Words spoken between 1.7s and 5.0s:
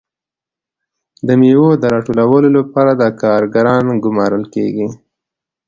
د راټولولو لپاره کارګران ګمارل کیږي.